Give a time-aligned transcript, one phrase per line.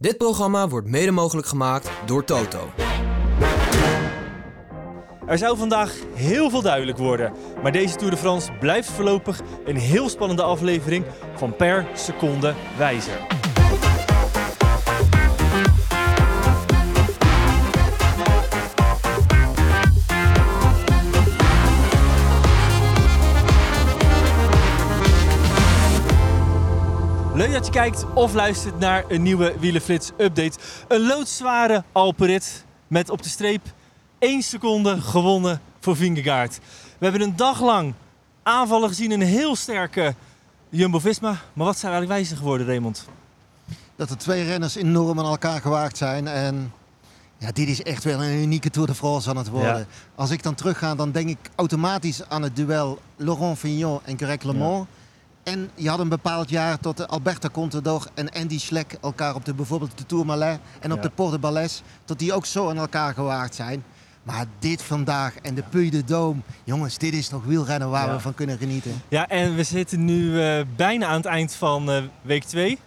[0.00, 2.70] Dit programma wordt mede mogelijk gemaakt door Toto.
[5.26, 9.76] Er zou vandaag heel veel duidelijk worden, maar deze Tour de France blijft voorlopig een
[9.76, 13.39] heel spannende aflevering van per seconde wijzer.
[27.40, 30.58] Leuk dat je kijkt of luistert naar een nieuwe Wielenflits update.
[30.88, 33.62] Een loodzware Alperit met op de streep
[34.18, 36.58] 1 seconde gewonnen voor Vingegaard.
[36.98, 37.94] We hebben een dag lang
[38.42, 40.14] aanvallen gezien, een heel sterke
[40.68, 41.30] Jumbo-Visma.
[41.52, 43.08] Maar wat zijn we eigenlijk wijzer geworden, Raymond?
[43.96, 46.28] dat er twee renners enorm aan elkaar gewaagd zijn.
[46.28, 46.72] En
[47.38, 49.78] ja, dit is echt wel een unieke Tour de France aan het worden.
[49.78, 49.86] Ja.
[50.14, 54.42] Als ik dan terugga, dan denk ik automatisch aan het duel Laurent Fignon en Greg
[54.42, 54.86] LeMond.
[55.50, 59.54] En je had een bepaald jaar tot Alberta Contador en Andy Schleck elkaar op de,
[59.54, 61.02] bijvoorbeeld de Tourmalet en op Ja.
[61.02, 63.84] de Porte de Balès, tot die ook zo aan elkaar gewaagd zijn.
[64.22, 68.12] Maar dit vandaag en de Puy de Dôme, jongens, dit is nog wielrennen waar Ja.
[68.14, 69.02] we van kunnen genieten.
[69.08, 72.78] Ja, en we zitten nu eh, bijna aan het eind van eh, week 2.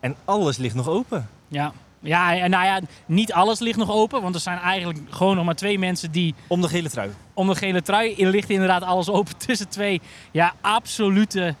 [0.00, 1.28] En alles ligt nog open.
[1.48, 1.72] Ja.
[2.00, 4.22] Ja, en nou ja, niet alles ligt nog open.
[4.22, 7.10] Want er zijn eigenlijk gewoon nog maar twee mensen die Om de gele trui.
[7.34, 8.14] om de gele trui.
[8.14, 10.00] Er ligt inderdaad alles open tussen twee.
[10.30, 11.54] Ja, absolute.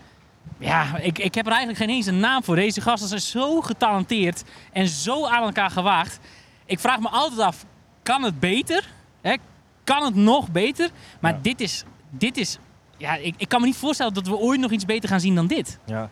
[0.58, 2.56] Ja, ik, ik heb er eigenlijk geen eens een naam voor.
[2.56, 6.18] Deze gasten zijn zo getalenteerd en zo aan elkaar gewaagd.
[6.64, 7.64] Ik vraag me altijd af,
[8.02, 8.88] kan het beter?
[9.20, 9.34] Hè?
[9.84, 10.90] Kan het nog beter?
[11.20, 11.38] Maar Ja.
[11.42, 12.58] dit is, dit is
[12.96, 15.34] ja, ik, ik kan me niet voorstellen dat we ooit nog iets beter gaan zien
[15.34, 15.78] dan dit.
[15.84, 16.08] Ja.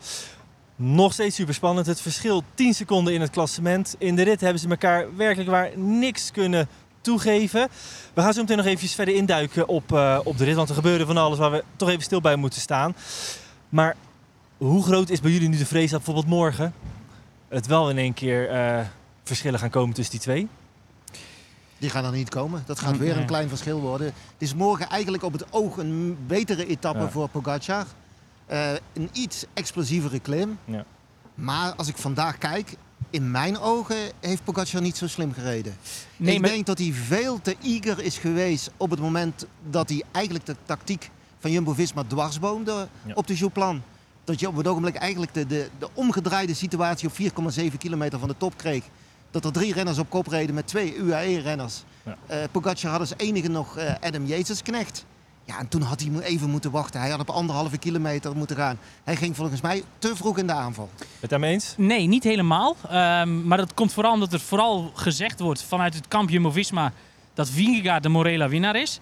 [0.77, 1.87] Nog steeds super spannend.
[1.87, 3.95] Het verschil 10 seconden in het klassement.
[3.98, 6.69] In de rit hebben ze elkaar werkelijk waar niks kunnen
[7.01, 7.69] toegeven.
[8.14, 10.55] We gaan zo meteen nog even verder induiken op, eh, op de rit.
[10.57, 12.97] Want er gebeurde van alles waar we toch even stil bij moeten staan.
[13.69, 13.97] Maar
[14.57, 16.75] hoe groot is bij jullie nu de vrees dat bijvoorbeeld morgen
[17.49, 18.87] het wel in één keer eh,
[19.25, 20.48] verschillen gaan komen tussen die twee?
[21.79, 22.63] Die gaan er niet komen.
[22.67, 23.21] Dat gaat weer Nee.
[23.21, 24.07] een klein verschil worden.
[24.07, 27.08] Het is morgen eigenlijk op het oog een betere etappe Ja.
[27.11, 27.86] voor Pogacar.
[28.47, 30.59] Eh, een iets explosievere klim.
[30.64, 30.85] Ja.
[31.35, 32.75] Maar als ik vandaag kijk,
[33.11, 35.77] in mijn ogen heeft Pogacar niet zo slim gereden.
[36.17, 39.89] Nee, ik maar- denk dat hij veel te eager is geweest op het moment dat
[39.89, 43.14] hij eigenlijk de tactiek van Jumbo-Visma dwarsboomde Ja.
[43.14, 43.83] op de Jouplan.
[44.27, 47.14] Dat je op het ogenblik eigenlijk de, de, de omgedraaide situatie op
[47.59, 48.85] 4,7 kilometer van de top kreeg.
[49.31, 51.85] Dat er drie renners op kop reden met twee UAE-renners.
[52.03, 52.17] Ja.
[52.27, 55.05] Eh Pogacar had als enige nog eh, Adam Yates knecht.
[55.45, 57.01] Ja, en toen had hij even moeten wachten.
[57.01, 58.79] Hij had op anderhalve kilometer moeten gaan.
[59.05, 60.91] Hij ging volgens mij te vroeg in de aanval.
[61.20, 61.75] Het daarmee eens?
[61.77, 62.77] Nee, niet helemaal.
[62.89, 66.92] Ehm, maar dat komt vooral omdat er vooral gezegd wordt vanuit het kamp Jumbo-Visma
[67.35, 69.01] dat Vingegaard de Morela winnaar is.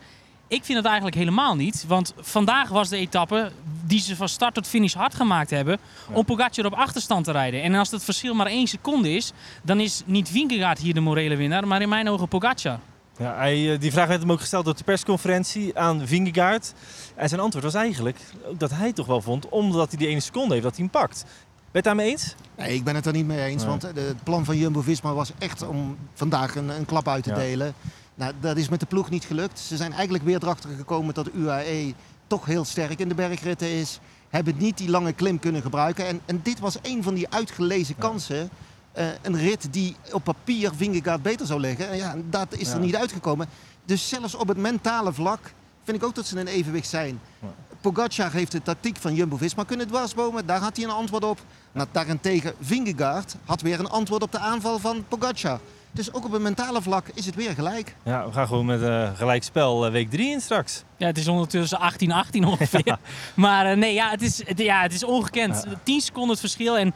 [0.54, 1.84] Ik vind het eigenlijk helemaal niet.
[1.88, 3.50] Want vandaag was de etappe
[3.86, 5.78] die ze van start tot finish hard gemaakt hebben
[6.08, 6.14] Ja.
[6.14, 7.62] om Pogacar op achterstand te rijden.
[7.62, 9.32] En als het verschil maar één seconde is,
[9.62, 12.78] dan is niet Vingegaard hier de morele winnaar, maar in mijn ogen Pogacar.
[13.18, 16.72] Ja, hij, eh, die vraag werd hem ook gesteld op de persconferentie aan Vingegaard.
[17.14, 18.18] En zijn antwoord was eigenlijk
[18.56, 21.22] dat hij toch wel vond, omdat hij die ene seconde heeft, dat hij hem pakt.
[21.24, 22.34] Ben je het daarmee eens?
[22.56, 23.60] Nee, ik ben het er niet mee eens.
[23.62, 23.70] Nee.
[23.70, 27.30] Want eh, het plan van Jumbo-Visma was echt om vandaag een, een klap uit te
[27.30, 27.36] Ja.
[27.36, 27.74] delen.
[28.14, 29.58] Nou, dat is met de ploeg niet gelukt.
[29.58, 31.94] Ze zijn eigenlijk weer erachter gekomen dat UAE
[32.26, 34.00] toch heel sterk in de bergritten is.
[34.28, 36.06] Hebben niet die lange klim kunnen gebruiken.
[36.06, 38.48] En, en dit was een van die uitgelezen kansen.
[38.92, 41.88] Eh, een rit die op papier Vingegaard beter zou liggen.
[41.88, 42.84] En ja, dat is er Ja.
[42.84, 43.48] niet uitgekomen.
[43.84, 45.52] Dus zelfs op het mentale vlak
[45.84, 47.20] vind ik ook dat ze in evenwicht zijn.
[47.40, 47.48] Ja.
[47.80, 50.46] Pogacar heeft de tactiek van Jumbo-Visma kunnen dwarsbomen.
[50.46, 51.38] Daar had hij een antwoord op.
[51.72, 55.60] Maar daarentegen Vingegaard had weer een antwoord op de aanval van Pogacar.
[55.94, 57.94] Dus ook op een mentale vlak is het weer gelijk.
[58.04, 60.82] Ja, we gaan gewoon met eh gelijk spel eh, week 3 in straks.
[60.96, 62.96] Ja, het is ondertussen 18-18 ongeveer.
[63.34, 65.64] Maar eh, nee, ja, het is, het, ja, het is ongekend.
[65.68, 65.80] Ja.
[65.82, 66.78] 10 seconden het verschil.
[66.78, 66.94] En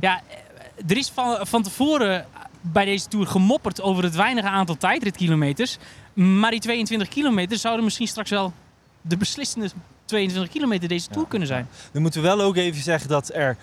[0.00, 0.20] ja,
[0.88, 2.26] er is van, van tevoren
[2.60, 5.78] bij deze Tour gemopperd over het weinige aantal tijdritkilometers.
[6.14, 8.52] Maar die 22 kilometer zouden misschien straks wel
[9.00, 9.70] de beslissende
[10.04, 11.28] 22 kilometer deze Tour Ja.
[11.28, 11.68] kunnen zijn.
[11.92, 13.56] Dan moeten we wel ook even zeggen dat er,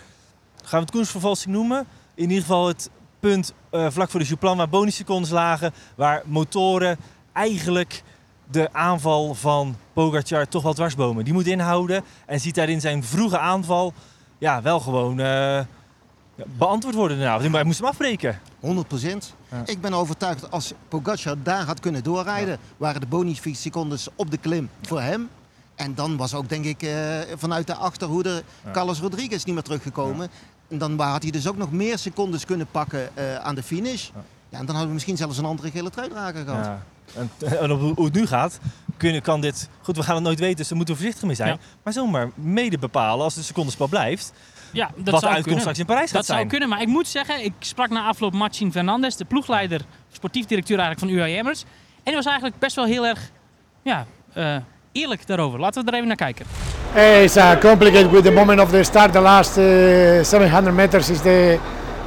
[0.64, 1.86] gaan we het koersvervalsing noemen?
[2.16, 2.90] In ieder geval het
[3.32, 6.98] punt eh, vlak voor de Jouplan waar bonussecondes lagen, waar motoren
[7.34, 8.04] eigenlijk
[8.52, 11.24] de aanval van Pogacar toch wel dwarsbomen.
[11.24, 13.94] Die moet inhouden en ziet daarin zijn vroege aanval
[14.38, 15.60] ja, wel gewoon eh,
[16.46, 17.18] beantwoord worden.
[17.18, 18.40] Nou, hij moest hem afbreken.
[18.60, 19.34] 100 procent.
[19.52, 19.62] Ja.
[19.66, 24.38] Ik ben overtuigd dat als Pogacar daar had kunnen doorrijden, waren de bonussecondes op de
[24.38, 25.30] klim voor hem.
[25.76, 28.72] En dan was ook, denk ik, eh, vanuit de achterhoede Ja.
[28.72, 30.30] Carlos Rodriguez niet meer teruggekomen.
[30.68, 34.10] En dan had hij dus ook nog meer secondes kunnen pakken eh, aan de finish.
[34.14, 34.24] Ja.
[34.50, 36.66] Ja, en dan hadden we misschien zelfs een andere gele truidrager gehad.
[36.66, 36.84] Ja.
[37.16, 37.30] En,
[37.60, 38.60] en op hoe het nu gaat,
[38.98, 39.70] kunnen, kan dit...
[39.82, 41.50] Goed, we gaan het nooit weten, dus daar moeten we voorzichtig mee zijn.
[41.50, 41.58] Ja.
[41.84, 44.34] Maar zomaar mede bepalen als de secondenspel blijft.
[44.72, 45.60] Ja, dat wat de zou uitkomst kunnen.
[45.60, 46.50] straks in Parijs gaat Dat zou zijn.
[46.50, 49.82] kunnen, maar ik moet zeggen, ik sprak na afloop Marcin Fernandes, de ploegleider,
[50.12, 51.62] sportief directeur eigenlijk van UAE Emirates.
[51.96, 53.32] En die was eigenlijk best wel heel erg
[53.82, 54.58] ja, eh,
[54.96, 55.60] eerlijk daarover.
[55.60, 56.46] Laten we er even naar kijken.
[57.24, 59.12] It's uh, complicated with the moment of the start.
[59.12, 61.60] The last uh, 700 meters is the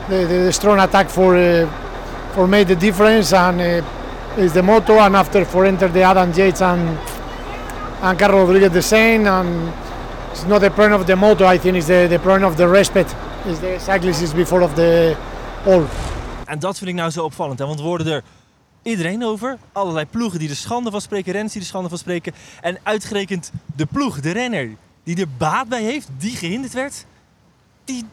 [0.09, 1.67] the, the strong attack for uh,
[2.33, 4.99] for made the difference, and uh, is the motto.
[4.99, 6.99] And after for enter the Adam Yates and
[8.03, 9.27] and Carlos Rodriguez the same.
[9.27, 9.73] And
[10.31, 11.45] it's not the point of the motto.
[11.53, 13.15] I think it's the the point of the respect.
[13.47, 15.15] Is the cyclist is before of the
[15.67, 15.85] all.
[16.47, 17.59] En dat vind ik nou zo opvallend.
[17.59, 17.67] Hè?
[17.67, 18.23] Want worden er
[18.89, 19.59] iedereen over.
[19.73, 21.33] Allerlei ploegen die er schande van spreken.
[21.33, 22.33] Renners die er schande van spreken.
[22.61, 24.71] En uitgerekend de ploeg, de renner,
[25.05, 27.05] die er baat bij heeft, die gehinderd werd.
[27.85, 28.05] Die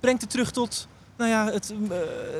[0.00, 1.96] brengt het terug tot, nou ja, het, eh,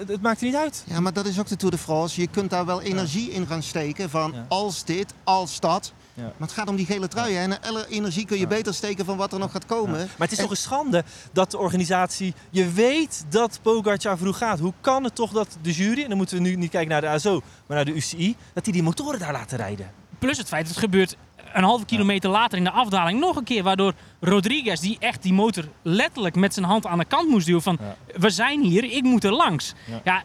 [0.09, 0.85] het maakt er niet uit.
[0.87, 2.21] Ja, maar dat is ook de Tour de France.
[2.21, 4.44] Je kunt daar wel energie in gaan steken van Ja.
[4.49, 5.93] als dit, als dat.
[6.21, 6.27] Ja.
[6.37, 7.33] Maar het gaat om die gele trui.
[7.35, 7.43] hè.
[7.43, 9.99] En alle energie kun je beter steken van wat er nog gaat komen.
[9.99, 14.39] Maar het is En- toch een schande dat de organisatie, je weet dat Pogacar vroeg
[14.39, 14.59] gaat.
[14.59, 17.01] Hoe kan het toch dat de jury, en dan moeten we nu niet kijken naar
[17.01, 19.91] de ASO, maar naar de UCI, dat die die motoren daar laten rijden?
[20.19, 21.17] Plus het feit dat het gebeurt
[21.53, 23.63] een halve kilometer later in de afdaling nog een keer.
[23.63, 27.63] Waardoor Rodriguez, die echt die motor letterlijk met zijn hand aan de kant moest duwen
[27.63, 27.79] van...
[28.17, 29.75] We zijn hier, ik moet er langs.
[29.87, 30.01] Ja.
[30.05, 30.23] Ja,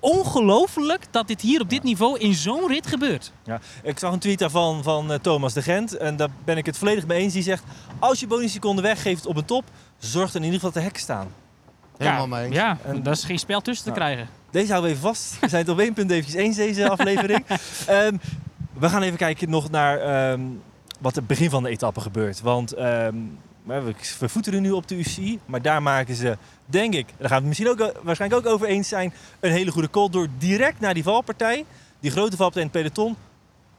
[0.00, 3.32] ongelooflijk dat dit hier op dit niveau in zo'n rit gebeurt.
[3.44, 5.96] Ja, ik zag een tweet daarvan van eh, Thomas de Gent.
[5.96, 7.32] En daar ben ik het volledig mee eens.
[7.32, 7.62] Die zegt,
[7.98, 9.64] als je bonusseconden weggeeft op een top,
[9.98, 11.28] zorg dan in ieder geval dat de hekken staan.
[11.96, 12.54] Helemaal ja, mee eens.
[12.54, 13.96] Ja, En- daar is geen spel tussen te Ja.
[13.96, 14.28] krijgen.
[14.50, 15.40] Deze houden we even vast.
[15.40, 17.44] We zijn het op één punt eventjes eens deze aflevering.
[17.86, 18.16] Ehm,
[18.72, 20.40] we gaan even kijken nog naar ehm,
[21.00, 22.40] wat het begin van de etappe gebeurt.
[22.40, 23.16] Want ehm,
[23.66, 25.38] we we voeteren nu op de UCI.
[25.46, 26.36] Maar daar maken ze,
[26.66, 29.70] denk ik, daar gaan we het misschien ook, waarschijnlijk ook over eens zijn, een hele
[29.70, 30.08] goede call.
[30.10, 31.64] Door direct naar die valpartij,
[32.00, 33.16] die grote valpartij in het peloton.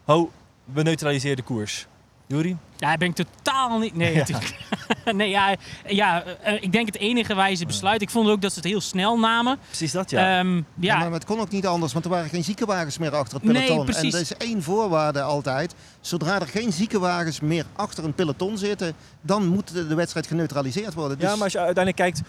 [0.04, 0.32] Ho,
[0.64, 1.88] we neutraliseren de koers.
[2.28, 2.58] Juri?
[2.78, 3.96] Ja, ben ik totaal niet...
[3.96, 4.56] Nee, natuurlijk.
[5.12, 5.56] nee ja,
[5.88, 8.02] ja, eh, ik denk het enige wijze besluit.
[8.02, 9.58] Ik vond ook dat ze het heel snel namen.
[9.66, 10.40] Precies dat, ja.
[10.40, 13.16] Ehm, Ja, ja, maar het kon ook niet anders, want er waren geen ziekenwagens meer
[13.16, 13.86] achter het Nee, peloton.
[13.86, 14.14] precies.
[14.14, 15.76] En er is één voorwaarde altijd.
[16.02, 20.94] Zodra er geen ziekenwagens meer achter een peloton zitten, dan moet de, de wedstrijd geneutraliseerd
[20.94, 21.18] worden.
[21.20, 22.22] Dus Ja, maar als je uiteindelijk kijkt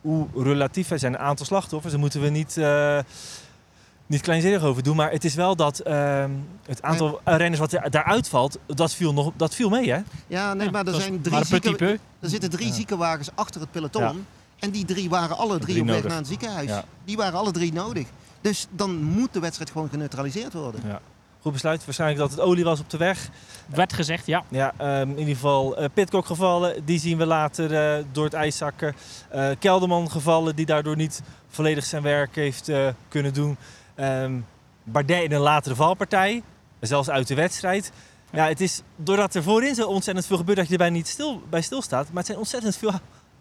[0.00, 2.98] hoe relatief er zijn een aantal slachtoffers, dan moeten we niet, eh
[4.08, 4.96] niet kleinzinnig over doen.
[4.96, 6.30] Maar het is wel dat ehm,
[6.66, 9.98] het aantal renners wat er- daaruit valt, dat viel, nog, dat viel mee, hè?
[10.26, 14.02] ja, nee, maar er, zijn drie zieken- er zitten drie ziekenwagens achter het peloton.
[14.02, 14.12] Ja.
[14.58, 16.68] En die drie waren alle drie, Drie op weg naar een ziekenhuis.
[16.68, 16.84] Ja.
[17.04, 18.06] Die waren alle drie nodig.
[18.40, 20.80] Dus dan moet de wedstrijd gewoon geneutraliseerd worden.
[21.40, 21.84] Goed besluit.
[21.84, 23.28] Waarschijnlijk dat het olie was op de weg.
[23.66, 24.44] Werd gezegd, ja.
[24.48, 26.84] Ja, ehm, in ieder geval eh Pitcock gevallen.
[26.84, 28.94] Die zien we later eh, door het ijs zakken.
[29.28, 33.56] Eh, Kelderman gevallen, die daardoor niet volledig zijn werk heeft eh, kunnen doen.
[33.98, 34.32] Ehm
[34.84, 36.42] Bardet in een latere valpartij.
[36.80, 37.92] Zelfs uit de wedstrijd.
[38.32, 41.42] Ja, het is doordat er voorin zo ontzettend veel gebeurt dat je erbij niet stil,
[41.50, 42.06] bij stilstaat.
[42.08, 42.92] Maar het zijn ontzettend veel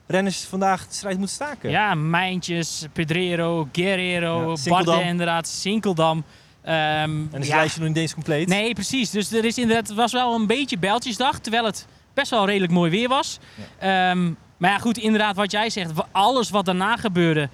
[0.07, 1.69] renners vandaag de strijd moeten staken.
[1.69, 4.69] Ja, Mijntjes, Pedrero, Guerrero, Ja.
[4.69, 6.23] Bardet inderdaad, Sinkeldam.
[6.61, 7.55] Ehm, En is het ja.
[7.55, 8.47] lijstje nog niet eens compleet.
[8.47, 9.09] Nee, precies.
[9.09, 12.71] Dus er is inderdaad, het was wel een beetje bijltjesdag, terwijl het best wel redelijk
[12.71, 13.39] mooi weer was.
[13.79, 17.49] Ehm, maar ja, goed, inderdaad, wat jij zegt, alles wat daarna gebeurde.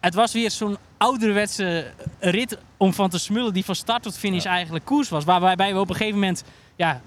[0.00, 4.44] Het was weer zo'n ouderwetse rit om van te smullen die van start tot finish
[4.44, 5.24] eigenlijk koers was.
[5.24, 6.44] Waarbij we op een gegeven moment,
[6.76, 7.00] ja,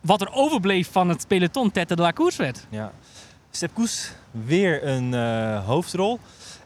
[0.00, 2.66] wat er overbleef van het peloton, tette de la koers werd.
[2.70, 2.92] Ja.
[3.50, 6.18] Sepp Koes, weer een eh, hoofdrol.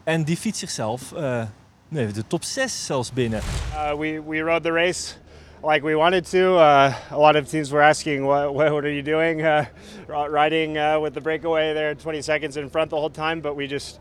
[0.05, 1.43] En die fietst zichzelf eh,
[1.88, 3.41] nee, de top 6 zelfs binnen.
[3.73, 5.15] Uh, we, we rode the race
[5.63, 6.56] like we wanted to.
[6.56, 9.41] Uh, a lot of teams were asking, what, what, are you doing?
[9.41, 9.65] Uh,
[10.06, 13.41] ri- riding uh, with the breakaway there 20 seconds in front the whole time.
[13.41, 13.99] But we just,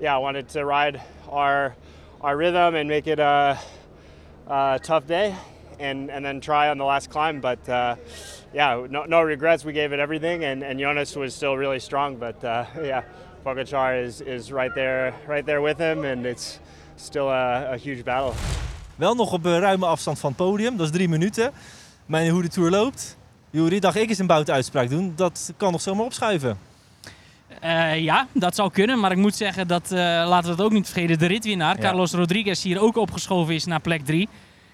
[0.00, 1.74] yeah, wanted to ride our,
[2.20, 3.58] our rhythm and make it a,
[4.46, 5.34] a tough day
[5.78, 7.40] and, and then try on the last climb.
[7.40, 7.96] But uh,
[8.52, 9.64] yeah, no, no regrets.
[9.64, 12.16] We gave it everything and, and Jonas was still really strong.
[12.16, 13.02] But uh, yeah,
[13.44, 16.58] Pogacar is, is right there, right there with him and it's
[16.96, 18.34] still a, a huge battle.
[18.96, 21.52] Wel nog op een ruime afstand van het podium, dat is drie minuten.
[22.06, 23.16] Maar hoe de Tour loopt,
[23.50, 25.12] Juri, dacht ik eens een boute uitspraak doen.
[25.16, 26.67] Dat kan nog zomaar opschuiven.
[27.60, 29.00] Eh, ja, dat zou kunnen.
[29.00, 31.82] Maar ik moet zeggen dat, eh, laten we het ook niet vergeten, de ritwinnaar, Ja.
[31.82, 34.28] Carlos Rodriguez, hier ook opgeschoven is naar plek 3.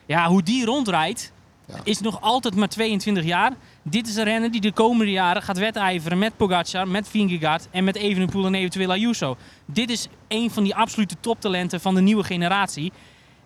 [0.07, 1.33] Ja, hoe die rondrijdt,
[1.67, 1.75] Ja.
[1.85, 3.53] is nog altijd maar 22 jaar.
[3.83, 7.85] Dit is een renner die de komende jaren gaat wedijveren met Pogacar, met Vingegaard en
[7.85, 9.37] met Evenepoel en eventueel Ayuso.
[9.67, 12.93] Dit is een van die absolute toptalenten van de nieuwe generatie.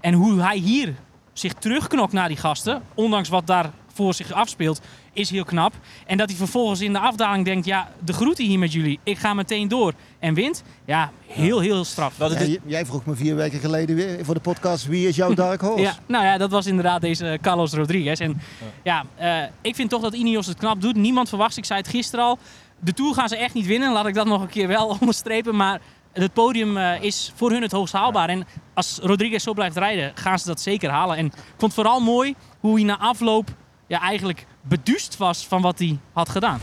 [0.01, 0.95] En hoe hij hier
[1.33, 4.81] zich terugknokt naar die gasten, ondanks wat daar voor zich afspeelt,
[5.13, 5.75] is heel knap.
[6.07, 9.19] En dat hij vervolgens in de afdaling denkt, ja, de groeten hier met jullie, ik
[9.19, 10.63] ga meteen door en wint.
[10.85, 12.19] Ja, heel, heel straf.
[12.19, 15.61] Ja, jij vroeg me vier weken geleden weer voor de podcast wie is jouw dark
[15.61, 15.83] horse?
[15.83, 18.21] Ja, nou ja, dat was inderdaad deze Carlos Rodriguez.
[18.21, 18.41] En
[18.83, 20.97] ja, eh, ik vind toch dat Ineos het knap doet.
[20.97, 22.39] Niemand verwacht, ik zei het gisteren al,
[22.81, 23.93] de Tour gaan ze echt niet winnen.
[23.93, 25.57] Laat ik dat nog een keer wel onderstrepen.
[25.57, 25.81] Maar
[26.13, 28.29] het podium eh, is voor hun het hoogst haalbaar.
[28.29, 31.17] En als Rodriguez zo blijft rijden, gaan ze dat zeker halen.
[31.17, 33.51] En ik vond het vooral mooi hoe hij na afloop
[33.89, 36.61] ja, eigenlijk beduust was van wat hij had gedaan.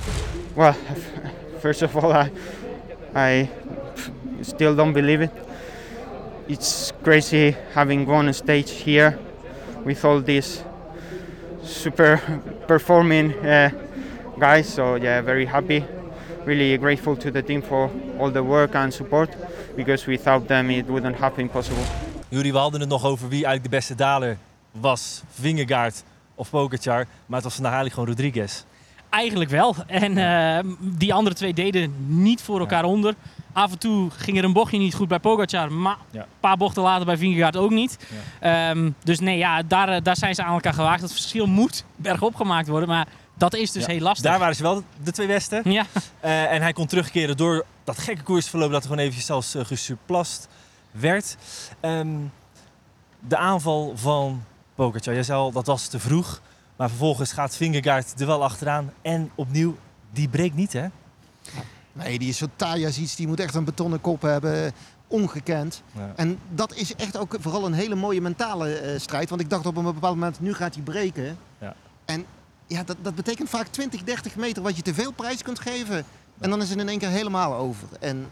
[0.54, 0.74] Well,
[1.60, 2.32] first of all, I,
[3.16, 3.50] I
[4.42, 5.32] still don't believe it.
[6.46, 9.18] It's crazy having won a stage here
[9.84, 10.62] with all these
[11.64, 12.22] super
[12.68, 13.70] performing uh,
[14.40, 14.74] guys.
[14.74, 15.84] So yeah, very happy.
[16.46, 17.90] Really grateful to the team for
[18.20, 19.30] all the work and support
[19.76, 21.84] because without them it wouldn't have been possible.
[22.30, 24.38] Jury, we hadden het nog over wie eigenlijk de beste daler
[24.72, 25.24] was.
[25.30, 26.04] Vingegaard
[26.36, 27.06] of Pogacar.
[27.26, 28.64] Maar het was vandaag eigenlijk gewoon Rodriguez.
[29.10, 29.76] Eigenlijk wel.
[29.88, 33.14] En eh, die andere twee deden niet voor elkaar onder.
[33.54, 36.22] Af en toe ging er een bochtje niet goed bij Pogacar, maar Ja.
[36.22, 37.98] een paar bochten later bij Vingegaard ook niet.
[38.40, 41.02] Ehm, dus nee, ja, daar, eh, daar zijn ze aan elkaar gewaagd.
[41.02, 44.30] Het verschil moet bergop gemaakt worden, maar dat is dus heel lastig.
[44.30, 45.62] Daar waren ze wel de twee beste.
[45.64, 45.86] Ja,
[46.20, 49.66] Eh, en hij kon terugkeren door dat gekke koersverloop dat er gewoon eventjes zelfs uh,
[49.66, 50.48] gesurplast
[50.92, 51.38] werd.
[51.80, 52.08] Ehm,
[53.20, 54.44] de aanval van
[54.76, 56.42] Pogacar, jij zei al dat was te vroeg.
[56.76, 58.94] Maar vervolgens gaat Vingegaard er wel achteraan.
[59.02, 59.76] En opnieuw,
[60.12, 60.88] die breekt niet hè?
[61.94, 63.16] Nee, die is zo taai als iets.
[63.16, 64.72] Die moet echt een betonnen kop hebben.
[65.08, 65.82] Ongekend.
[65.92, 66.14] Ja.
[66.16, 69.30] En dat is echt ook vooral een hele mooie mentale eh, strijd.
[69.30, 71.38] Want ik dacht op een bepaald moment, nu gaat hij breken.
[71.60, 71.76] Ja.
[72.06, 72.26] En
[72.68, 76.06] ja, dat, dat betekent vaak 20, 30 meter wat je te veel prijs kunt geven.
[76.40, 77.88] En dan is het in één keer helemaal over.
[78.00, 78.30] En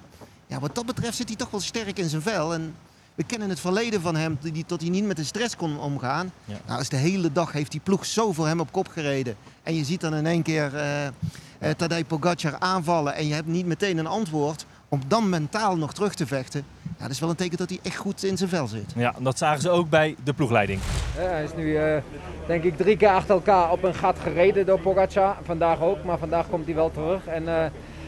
[0.47, 2.53] ja, wat dat betreft zit hij toch wel sterk in zijn vel.
[2.53, 2.75] En
[3.15, 5.79] we kennen het verleden van hem, die, die- tot hij niet met de stress kon
[5.79, 6.31] omgaan.
[6.45, 6.55] Ja.
[6.65, 9.35] Nou, dus de hele dag heeft die ploeg zo voor hem op kop gereden.
[9.63, 13.47] En je ziet dan in één keer eh eh, Tadej Pogacar aanvallen en je hebt
[13.47, 14.65] niet meteen een antwoord.
[14.89, 16.63] Om dan mentaal nog terug te vechten.
[16.81, 18.91] Ja, dat is wel een teken dat hij echt goed in zijn vel zit.
[18.95, 20.79] Ja, dat zagen ze ook bij de ploegleiding.
[21.17, 22.01] Ja, hij is nu eh,
[22.47, 25.37] denk ik drie keer achter elkaar op een gat gereden door Pogacar.
[25.43, 27.25] Vandaag ook, maar vandaag komt hij wel terug.
[27.27, 27.65] En eh,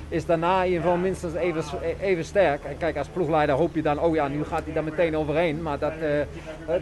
[0.07, 1.63] is daarna in ieder geval minstens even,
[2.01, 2.63] even sterk.
[2.63, 5.61] En kijk, als ploegleider hoop je dan, oh ja, nu gaat hij daar meteen overheen.
[5.61, 6.27] Maar dat, eh, eh,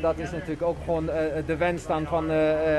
[0.01, 2.30] dat is natuurlijk ook gewoon eh, de wens dan van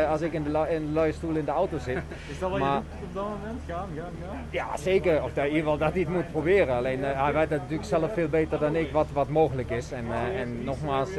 [0.08, 1.96] als ik in de, in de luie stoel in de auto zit.
[2.30, 3.60] Is dat wat je op dat moment?
[3.68, 4.46] Gaan, gaan, gaan?
[4.50, 5.22] Ja, zeker.
[5.22, 6.76] Of dat, in ieder geval dat hij het moet proberen.
[6.76, 9.92] Alleen hij weet natuurlijk zelf veel beter dan ik wat, wat mogelijk is.
[9.92, 10.04] En,
[10.36, 11.10] en nogmaals,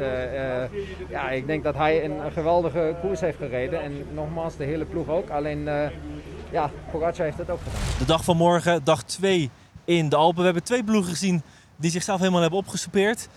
[1.08, 3.82] ja, ik denk dat hij een, geweldige koers heeft gereden.
[3.82, 5.30] En nogmaals, de hele ploeg ook.
[5.30, 5.68] Alleen,
[6.50, 7.98] ja, Pogacar heeft het ook gedaan.
[7.98, 9.50] De dag van morgen, dag 2
[9.84, 10.38] in de Alpen.
[10.38, 11.42] We hebben twee ploegen gezien
[11.76, 13.28] die zichzelf helemaal hebben opgesoupeerd.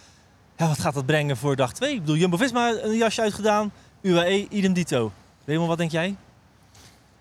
[0.57, 1.93] Ja, wat gaat dat brengen voor dag 2?
[1.93, 3.71] Ik bedoel, Jumbo-Visma een jasje uitgedaan.
[4.01, 5.11] UAE, idem dito.
[5.45, 6.15] Raymond, wat denk jij?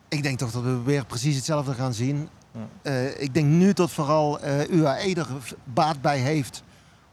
[0.08, 2.28] Ik denk toch dat we weer precies hetzelfde gaan zien.
[2.52, 2.60] Ja.
[2.82, 5.26] Eh, ik denk nu dat vooral eh, UAE er
[5.64, 6.62] baat bij heeft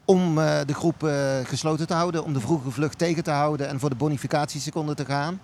[0.06, 3.68] om eh, de groep eh, gesloten te houden, om de vroege vlucht tegen te houden
[3.68, 5.40] en voor de bonificatieseconden te gaan.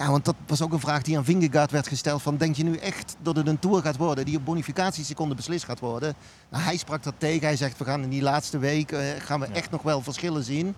[0.00, 2.22] Ja, want dat was ook een vraag die aan Vingegaard werd gesteld.
[2.22, 5.64] Van, denk je nu echt dat het een Tour gaat worden die op bonificatieseconden beslist
[5.64, 6.14] gaat worden?
[6.48, 7.46] Nou, hij sprak dat tegen.
[7.46, 10.44] Hij zegt, we gaan in die laatste week eh, gaan we echt nog wel verschillen
[10.44, 10.74] zien.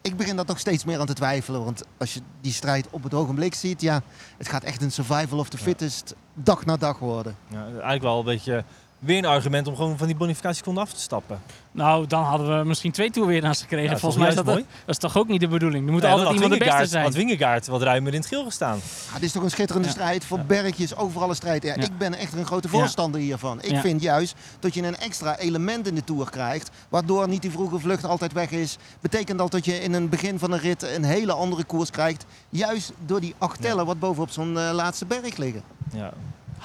[0.00, 1.64] Ik begin dat toch steeds meer aan te twijfelen.
[1.64, 4.02] Want als je die strijd op het ogenblik ziet, ja,
[4.36, 7.36] het gaat echt een survival of the fittest dag na dag worden.
[7.48, 8.64] Ja, eigenlijk wel een beetje
[8.98, 11.40] weer een argument om gewoon van die bonificatieseconden af te stappen.
[11.72, 13.90] nou dan hadden we misschien twee toerwinnaars gekregen.
[13.90, 15.86] Ja, Volgens mij is dat, juist dat is toch ook niet de bedoeling.
[15.86, 17.04] Er moet Nee, altijd iemand de beste zijn.
[17.04, 18.78] Had Wingegaard wat ruimer in het geel gestaan.
[19.08, 21.62] Ja, dit is toch een schitterende strijd voor bergjes, overal een strijd.
[21.62, 21.82] Ja, Ja.
[21.82, 23.62] Ik ben echt een grote voorstander hiervan.
[23.62, 23.80] Ik Ja.
[23.80, 27.78] vind juist dat je een extra element in de Tour krijgt, waardoor niet die vroege
[27.78, 28.76] vlucht altijd weg is.
[29.00, 32.24] Betekent dat dat je in een begin van een rit een hele andere koers krijgt,
[32.48, 35.62] juist door die acht tellen wat bovenop zo'n eh, laatste berg liggen.
[35.92, 36.12] Ja,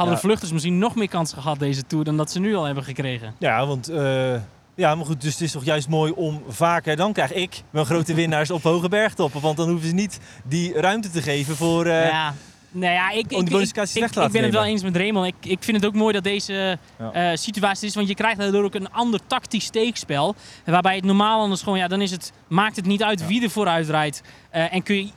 [0.01, 2.63] Hadden de vluchters misschien nog meer kans gehad deze Tour dan dat ze nu al
[2.63, 3.33] hebben gekregen.
[3.39, 3.87] ja want...
[3.89, 4.33] eh,
[4.75, 6.95] ja, maar goed, dus het is toch juist mooi om vaker...
[6.95, 9.41] Dan krijg ik mijn grote winnaars op hoge bergtoppen.
[9.41, 11.85] Want dan hoeven ze niet die ruimte te geven voor...
[11.85, 12.33] eh, ja.
[12.73, 13.45] Nou ja, ik, die ik,
[13.93, 15.27] ik, ben het wel eens met Raymond.
[15.27, 17.11] Ik, ik vind het ook mooi dat deze Ja.
[17.11, 17.95] eh, situatie is.
[17.95, 20.35] Want je krijgt daardoor ook een ander tactisch steekspel.
[20.65, 23.49] Waarbij het normaal anders gewoon, ja, dan is het, maakt het niet uit wie er
[23.49, 24.21] vooruit rijdt.
[24.49, 25.09] En kun je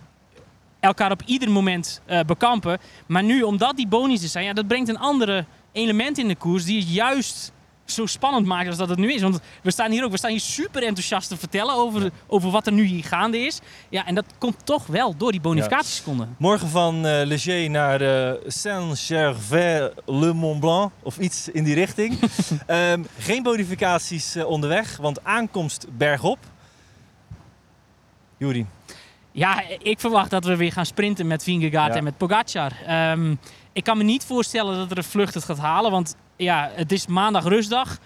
[0.86, 2.78] elkaar op ieder moment eh, bekampen.
[3.06, 6.64] Maar nu, omdat die bonussen zijn, ja, dat brengt een andere element in de koers.
[6.64, 7.52] Die het juist
[7.84, 9.22] zo spannend maakt als dat het nu is.
[9.22, 12.66] Want we staan hier ook, we staan hier super enthousiast te vertellen over, over wat
[12.66, 13.60] er nu hier gaande is.
[13.88, 16.36] Ja, en dat komt toch wel door die bonificatieseconden.
[16.38, 20.92] Morgen van eh Leger naar eh, Saint-Gervais-le-Mont Blanc.
[21.02, 22.18] Of iets in die richting.
[22.66, 26.38] Ehm, geen bonificaties onderweg, want aankomst bergop.
[28.36, 28.66] Juri,
[29.36, 31.98] Ja, ik verwacht dat we weer gaan sprinten met Vingegaard Ja.
[31.98, 32.72] en met Pogacar.
[32.86, 33.34] Ehm,
[33.72, 36.92] ik kan me niet voorstellen dat er een vlucht het gaat halen, want ja, het
[36.92, 37.98] is maandag rustdag.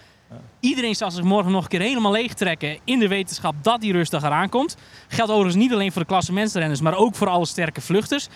[0.59, 3.91] Iedereen zal zich morgen nog een keer helemaal leeg trekken in de wetenschap dat die
[3.91, 4.77] rustdag eraan komt.
[5.07, 8.27] Geldt overigens niet alleen voor de klassementsrenners, maar ook voor alle sterke vluchters.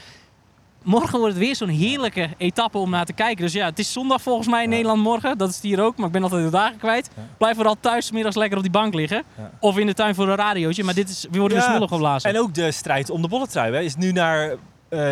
[0.84, 3.44] Morgen wordt het weer zo'n heerlijke etappe om naar te kijken.
[3.44, 5.38] Dus ja, het is zondag volgens mij in Nederland morgen.
[5.38, 7.10] Dat is het hier ook, maar ik ben altijd de dagen kwijt.
[7.38, 9.24] Blijf vooral thuis middags lekker op die bank liggen.
[9.38, 9.52] Ja.
[9.60, 10.84] Of in de tuin voor een radiootje.
[10.84, 12.30] Maar dit is, we worden weer smullig geblazen.
[12.30, 14.56] En ook de strijd om de bolletrui hè, is nu naar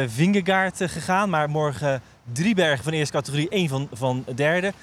[0.07, 1.29] Vingegaard eh, gegaan.
[1.29, 2.01] Maar morgen
[2.33, 4.73] drie bergen van eerste categorie, één van, van derde.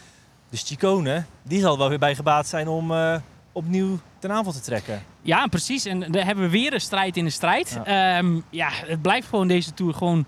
[0.51, 3.17] Dus Chicone, die zal wel weer bij gebaat zijn om eh,
[3.53, 5.03] opnieuw ten aanval te trekken.
[5.23, 5.85] Ja, precies.
[5.85, 7.81] En daar hebben we weer een strijd in de strijd.
[7.85, 10.27] Ja, ja het blijft gewoon deze Tour gewoon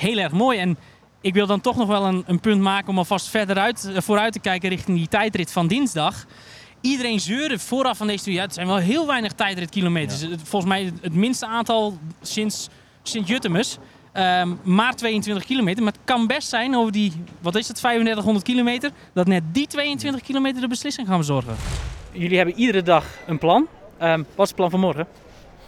[0.00, 0.58] heel erg mooi.
[0.58, 0.76] En
[1.20, 4.00] ik wil dan toch nog wel een, een punt maken om alvast verder uit, eh,
[4.02, 6.24] vooruit te kijken richting die tijdrit van dinsdag.
[6.80, 8.32] Iedereen zeurde vooraf van deze.
[8.32, 10.20] Ja, het zijn wel heel weinig tijdritkilometers.
[10.20, 12.68] Het- Volgens mij het minste aantal sinds
[13.02, 13.78] Sint-Juttemus.
[14.12, 15.82] Ehm, maar 22 kilometer.
[15.82, 19.66] Maar het kan best zijn over die, wat is het, 3500 kilometer, dat net die
[19.66, 21.56] 22 kilometer de beslissing gaan bezorgen.
[22.12, 23.66] Jullie hebben iedere dag een plan.
[23.98, 25.06] Ehm, wat is het plan van morgen?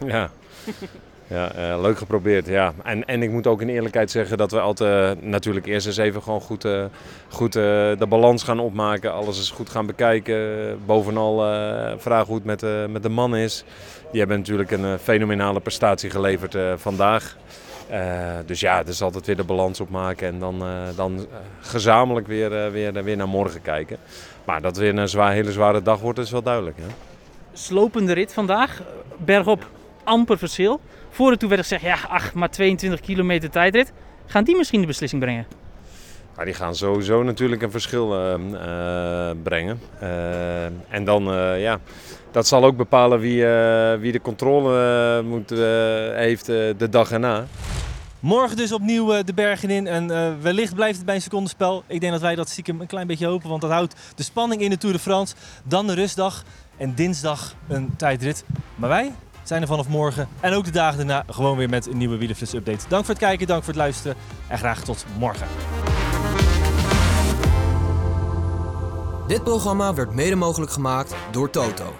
[0.06, 0.30] Ja,
[1.32, 2.46] ja eh, leuk geprobeerd.
[2.46, 2.72] Ja.
[2.82, 5.96] En, en ik moet ook in eerlijkheid zeggen dat we altijd eh, natuurlijk eerst eens
[5.96, 6.84] even gewoon goed, eh,
[7.28, 9.12] goed de balans gaan opmaken.
[9.12, 10.78] Alles eens goed gaan bekijken.
[10.86, 11.36] Bovenal
[11.98, 13.64] vragen hoe het met, met de man is.
[14.10, 17.36] Die hebben natuurlijk een fenomenale prestatie geleverd vandaag.
[18.46, 20.62] Dus ja, is altijd weer de balans opmaken en dan,
[20.96, 21.26] dan
[21.60, 23.96] gezamenlijk weer, weer, weer naar morgen kijken.
[24.44, 26.76] Maar dat weer een zwaar, hele zware dag wordt, is wel duidelijk.
[26.76, 26.86] Hè?
[27.52, 28.82] slopende rit vandaag.
[29.16, 29.70] Bergop
[30.04, 30.80] amper verschil.
[31.12, 33.92] Voor het toe werd gezegd, ja, ach, maar 22 kilometer tijdrit.
[34.26, 35.46] Gaan die misschien de beslissing brengen?
[36.36, 38.34] Maar die gaan sowieso natuurlijk een verschil eh,
[39.30, 39.80] eh, brengen.
[40.00, 41.78] Eh, en dan, eh, ja,
[42.30, 45.50] dat zal ook bepalen wie, eh, wie de controle moet,
[46.14, 47.46] heeft de dag erna.
[48.20, 49.86] Morgen dus opnieuw de bergen in.
[49.86, 51.84] En eh, wellicht blijft het bij een secondenspel.
[51.86, 53.48] Ik denk dat wij dat stiekem een klein beetje hopen.
[53.48, 55.34] Want dat houdt de spanning in de Tour de France.
[55.64, 56.44] Dan de rustdag.
[56.76, 58.44] En dinsdag een tijdrit.
[58.74, 60.28] Maar wij zijn er vanaf morgen.
[60.40, 62.88] En ook de dagen daarna gewoon weer met een nieuwe Wielenflits update.
[62.88, 64.16] Dank voor het kijken, dank voor het luisteren.
[64.48, 65.46] En graag tot morgen.
[69.26, 71.92] Dit programma werd mede mogelijk gemaakt door Toto.